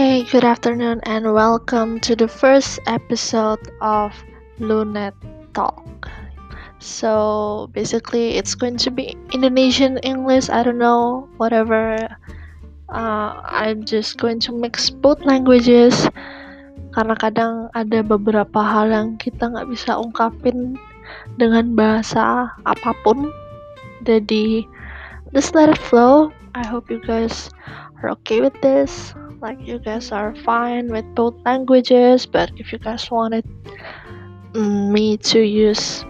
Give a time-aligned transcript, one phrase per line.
[0.00, 4.16] Hey, good afternoon, and welcome to the first episode of
[4.56, 5.12] Lunet
[5.52, 6.08] Talk.
[6.80, 12.00] So, basically, it's going to be Indonesian English, I don't know, whatever.
[12.88, 16.08] Uh, I'm just going to mix both languages
[16.96, 20.80] karena kadang ada beberapa hal yang kita nggak bisa ungkapin
[21.36, 23.28] dengan bahasa apa pun.
[24.08, 24.64] Jadi,
[25.36, 26.32] just let it flow.
[26.56, 27.52] I hope you guys
[28.00, 29.12] are okay with this.
[29.40, 33.48] Like you guys are fine with both languages, but if you guys wanted
[34.52, 36.04] me to use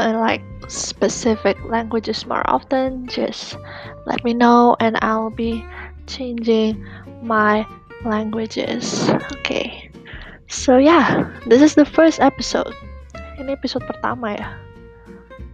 [0.00, 3.60] uh, like specific languages more often, just
[4.06, 5.64] let me know and I'll be
[6.06, 6.80] changing
[7.22, 7.66] my
[8.04, 9.10] languages.
[9.40, 9.90] Okay.
[10.48, 12.72] So yeah, this is the first episode.
[13.36, 14.48] Ini episode pertama ya.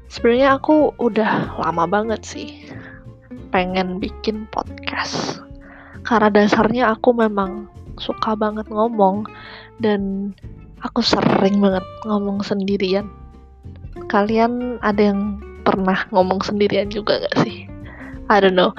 [0.06, 2.70] Sebenarnya aku udah lama banget sih
[3.50, 5.45] pengen bikin podcast
[6.06, 7.66] karena dasarnya aku memang
[7.98, 9.26] suka banget ngomong
[9.82, 10.32] dan
[10.80, 13.10] aku sering banget ngomong sendirian.
[14.06, 17.66] Kalian ada yang pernah ngomong sendirian juga gak sih?
[18.30, 18.70] I don't know.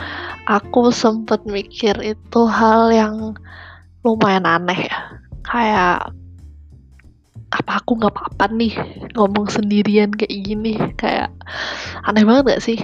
[0.47, 3.35] Aku sempet mikir itu hal yang
[4.07, 4.97] lumayan aneh ya.
[5.43, 6.15] Kayak
[7.47, 8.75] apa aku nggak apa-apa nih
[9.15, 10.79] ngomong sendirian kayak gini?
[10.95, 11.35] Kayak
[12.07, 12.79] aneh banget gak sih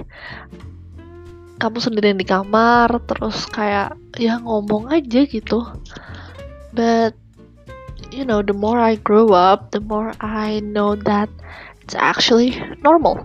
[1.63, 5.63] kamu sendirian di kamar terus kayak ya ngomong aja gitu.
[6.75, 7.15] But
[8.11, 11.31] you know the more I grow up the more I know that
[11.79, 13.23] it's actually normal.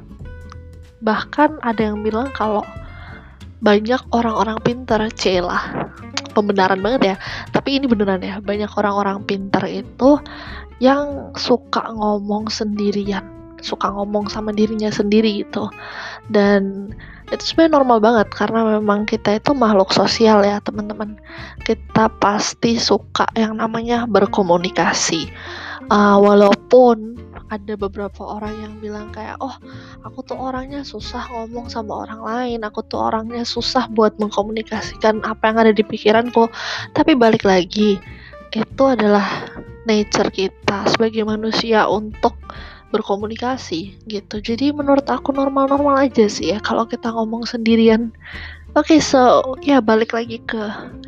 [1.02, 2.62] Bahkan ada yang bilang kalau
[3.58, 5.90] banyak orang-orang pintar celah
[6.30, 7.16] pembenaran banget ya.
[7.50, 10.22] Tapi ini beneran ya banyak orang-orang pintar itu
[10.78, 15.66] yang suka ngomong sendirian suka ngomong sama dirinya sendiri gitu.
[16.30, 16.94] Dan
[17.28, 21.20] itu sebenarnya normal banget karena memang kita itu makhluk sosial ya teman-teman.
[21.64, 25.28] Kita pasti suka yang namanya berkomunikasi.
[25.88, 27.16] Uh, walaupun
[27.48, 29.56] ada beberapa orang yang bilang kayak oh
[30.04, 35.42] aku tuh orangnya susah ngomong sama orang lain aku tuh orangnya susah buat mengkomunikasikan apa
[35.48, 36.48] yang ada di pikiranku.
[36.92, 37.96] Tapi balik lagi
[38.52, 39.28] itu adalah
[39.84, 42.36] nature kita sebagai manusia untuk
[42.90, 44.36] berkomunikasi gitu.
[44.40, 48.12] Jadi menurut aku normal-normal aja sih ya kalau kita ngomong sendirian.
[48.76, 50.60] Oke, okay, so ya balik lagi ke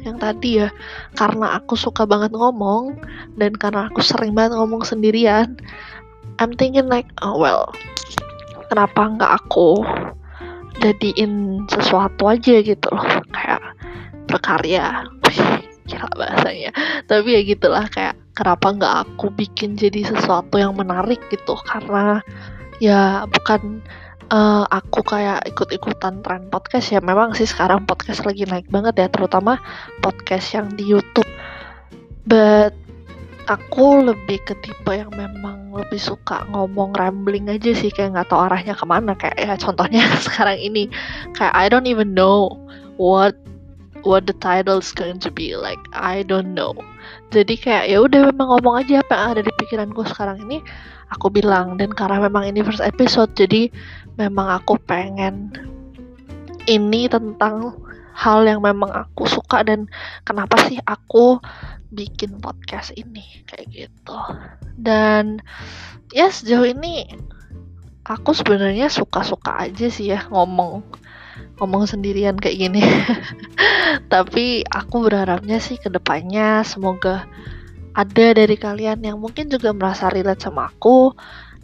[0.03, 0.69] yang tadi ya.
[1.15, 2.97] Karena aku suka banget ngomong
[3.37, 5.61] dan karena aku sering banget ngomong sendirian,
[6.41, 7.69] I'm thinking like, oh well,
[8.73, 9.85] kenapa nggak aku
[10.81, 13.61] jadiin sesuatu aja gitu loh, kayak
[14.31, 15.05] berkarya
[15.91, 16.71] gila bahasanya
[17.11, 21.61] tapi ya gitulah kayak kenapa nggak aku bikin jadi sesuatu yang menarik gitu?
[21.61, 22.25] Karena
[22.81, 23.85] ya bukan
[24.33, 29.09] uh, aku kayak ikut-ikutan tren podcast ya memang sih sekarang podcast lagi naik banget ya
[29.13, 29.61] terutama
[30.01, 31.29] podcast yang di YouTube.
[32.25, 32.73] But
[33.45, 38.41] aku lebih ke tipe yang memang lebih suka ngomong rambling aja sih kayak nggak tahu
[38.41, 39.13] arahnya ke mana.
[39.21, 40.89] Kayak ya contohnya sekarang ini
[41.37, 42.57] kayak I don't even know
[42.97, 43.37] what
[44.03, 46.77] what the title is going to be like I don't know.
[47.31, 50.59] Jadi kayak ya udah memang ngomong aja apa yang ada di pikiranku sekarang ini
[51.13, 51.77] aku bilang.
[51.77, 53.71] Dan karena memang ini first episode jadi
[54.17, 55.55] memang aku pengen
[56.69, 57.77] ini tentang
[58.13, 59.89] hal yang memang aku suka dan
[60.29, 61.41] kenapa sih aku
[61.91, 64.19] bikin podcast ini kayak gitu.
[64.77, 65.41] Dan
[66.13, 67.07] ya sejauh ini
[68.07, 70.83] aku sebenarnya suka-suka aja sih ya ngomong
[71.61, 72.81] ngomong sendirian kayak gini
[74.13, 77.27] tapi aku berharapnya sih ke depannya semoga
[77.99, 81.11] ada dari kalian yang mungkin juga merasa relate sama aku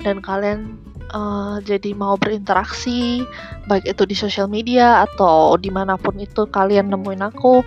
[0.02, 0.76] dan kalian
[1.14, 3.22] uh, jadi mau berinteraksi
[3.70, 7.62] baik itu di sosial media atau di mana pun itu kalian nemuin aku.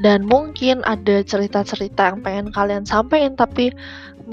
[0.00, 3.68] Dan mungkin ada cerita-cerita yang pengen kalian sampaikan tapi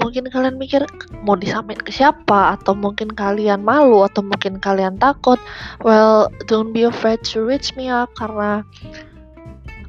[0.00, 0.80] mungkin kalian mikir
[1.28, 2.56] mau disampaikan ke siapa?
[2.56, 5.36] Atau mungkin kalian malu atau mungkin kalian takut.
[5.84, 8.64] Well don't be afraid to reach me up karena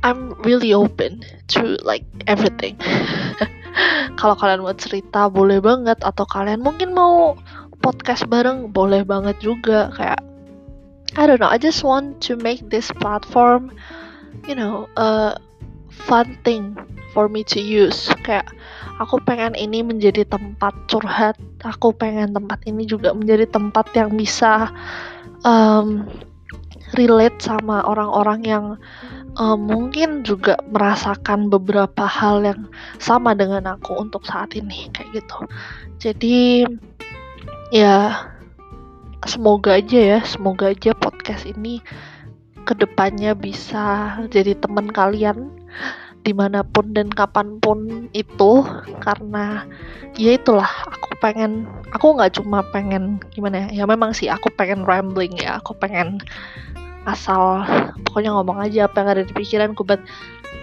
[0.03, 1.23] I'm really open
[1.55, 2.79] to like everything.
[4.19, 5.99] Kalau kalian mau cerita boleh banget.
[6.03, 7.35] Atau kalian mungkin mau
[7.83, 9.91] podcast bareng boleh banget juga.
[9.95, 10.23] Kayak
[11.17, 13.73] I don't know I just want to make this platform
[14.45, 15.35] you know a
[15.89, 16.77] fun thing
[17.11, 18.07] for me to use.
[18.23, 18.47] Kayak
[19.03, 21.35] aku pengen ini menjadi tempat curhat.
[21.65, 24.71] Aku pengen tempat ini juga menjadi tempat yang bisa
[25.43, 26.07] um,
[26.99, 28.65] relate sama orang-orang yang
[29.39, 32.67] um, mungkin juga merasakan beberapa hal yang
[32.99, 35.39] sama dengan aku untuk saat ini kayak gitu.
[36.01, 36.65] Jadi
[37.71, 38.25] ya
[39.27, 41.83] semoga aja ya semoga aja podcast ini
[42.63, 45.51] ke depannya bisa jadi teman kalian
[46.23, 48.63] di mana pun dan kapan pun itu
[48.99, 49.63] karena
[50.19, 51.63] ya itulah aku pengen
[51.95, 56.19] aku nggak cuma pengen gimana ya ya memang sih aku pengen rambling ya aku pengen
[57.07, 57.63] asal
[58.07, 60.03] pokoknya ngomong aja apa yang ada di pikiranku but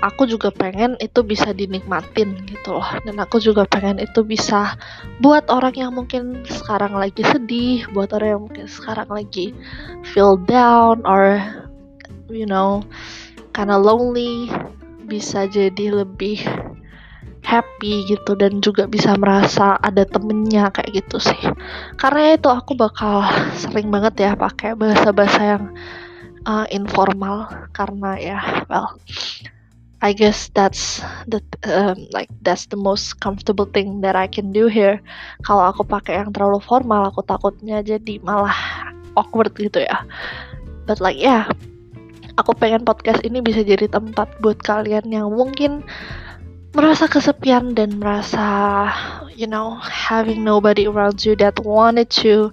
[0.04, 2.88] aku juga pengen itu bisa dinikmatin gitu loh.
[3.04, 4.76] Dan aku juga pengen itu bisa
[5.22, 9.56] buat orang yang mungkin sekarang lagi sedih buat orang yang mungkin sekarang lagi
[10.04, 11.40] feel down or
[12.28, 12.82] you know
[13.54, 14.50] karena lonely
[15.06, 16.42] bisa jadi lebih
[17.46, 21.42] happy gitu dan juga bisa merasa ada temennya kayak gitu sih.
[21.94, 23.22] Karena itu aku bakal
[23.54, 25.64] sering banget ya pakai bahasa-bahasa yang
[26.46, 28.38] uh, informal karena ya
[28.70, 28.96] well
[30.04, 34.68] I guess that's the um, like that's the most comfortable thing that I can do
[34.68, 35.00] here.
[35.40, 38.54] Kalau aku pakai yang terlalu formal, aku takutnya jadi malah
[39.16, 40.04] awkward gitu ya.
[40.84, 41.48] But like yeah,
[42.36, 45.80] aku pengen podcast ini bisa jadi tempat buat kalian yang mungkin
[46.76, 48.44] merasa kesepian dan merasa
[49.32, 52.52] you know having nobody around you that wanted to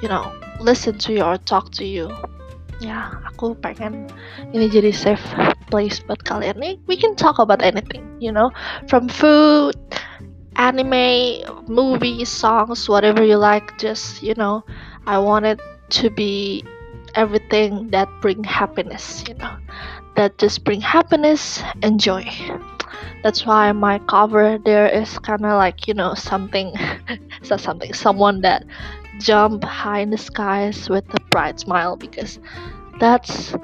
[0.00, 0.24] you know
[0.64, 2.08] listen to you or talk to you
[2.82, 4.10] ya aku pengen
[4.50, 5.22] ini jadi safe
[5.70, 6.74] place buat kalian nih.
[6.90, 8.50] We can talk about anything you know
[8.90, 9.78] from food
[10.58, 11.40] anime
[11.70, 13.78] movies songs whatever you like.
[13.78, 14.66] Just you know
[15.06, 15.62] I want it
[16.02, 16.66] to be
[17.14, 19.52] everything that bring happiness you know
[20.16, 22.24] that just bring happiness and joy.
[23.22, 26.74] That's why my cover there is kind of like you know something
[27.46, 28.66] so something someone that
[29.18, 32.38] jump high in the skies with a bright smile because
[32.98, 33.54] that's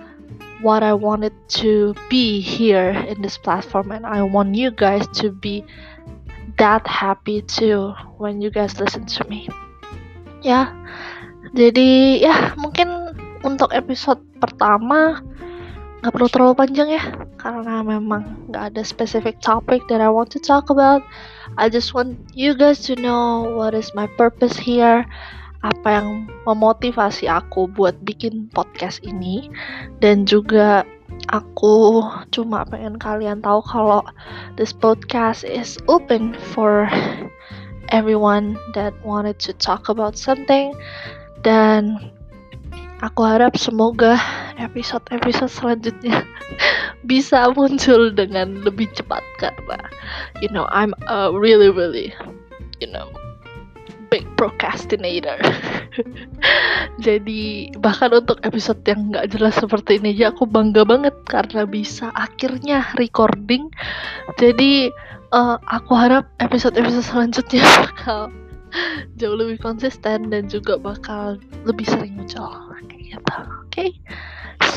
[0.61, 5.31] what I wanted to be here in this platform and I want you guys to
[5.31, 5.65] be
[6.59, 9.49] that happy too when you guys listen to me.
[10.43, 10.75] Ya
[11.55, 13.15] jadi ya mungkin
[13.47, 15.23] untuk episode pertama
[16.03, 17.03] nggak perlu terlalu panjang ya
[17.39, 21.07] karena memang nggak ada specific topic that I want to talk about.
[21.55, 25.07] I just want you guys to know what is my purpose here
[25.67, 29.51] apa yang memotivasi aku buat bikin podcast ini.
[29.99, 30.87] Dan juga
[31.33, 34.03] aku cuma pengen kalian tahu kalau
[34.55, 36.87] this podcast is open for
[37.91, 40.75] everyone that wanted to talk about something.
[41.43, 41.99] Dan
[42.99, 44.19] Aku harap semoga
[44.59, 46.27] episode-episode selanjutnya
[47.11, 49.23] bisa muncul dengan lebih cepat.
[49.39, 49.79] Karena
[50.43, 52.11] you know I'm a really really
[52.83, 53.07] you know
[54.09, 55.37] big procrastinator.
[57.07, 62.11] Jadi bahkan untuk episode yang nggak jelas seperti ini aja aku bangga banget karena bisa
[62.17, 63.71] akhirnya recording.
[64.41, 64.89] Jadi
[65.33, 68.33] uh, aku harap episode-episode selanjutnya bakal
[69.17, 73.19] jauh lebih konsisten dan juga bakal lebih sering muncul kayak gitu.
[73.19, 73.45] Oke.
[73.71, 73.91] Okay?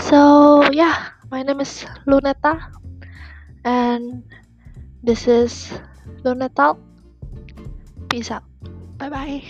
[0.07, 2.71] So, yeah, my name is Luneta
[3.65, 4.23] and
[5.03, 5.73] this is
[6.23, 6.77] Luneta.
[8.11, 8.50] Peace out.
[9.01, 9.43] Bye bye.